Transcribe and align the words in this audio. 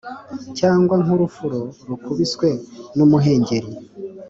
cyangwa 0.59 0.95
nk’urufuro 1.03 1.59
rukubiswe 1.87 2.47
n’umuhengeri; 2.97 3.69